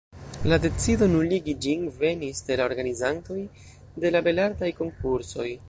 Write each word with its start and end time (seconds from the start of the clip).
La 0.51 0.57
decido 0.61 1.05
nuligi 1.11 1.53
ĝin 1.65 1.83
venis 1.99 2.41
de 2.49 2.57
la 2.61 2.67
organizantoj 2.71 3.39
de 4.05 4.13
la 4.17 4.23
Belartaj 4.29 4.75
Konkursoj. 4.83 5.51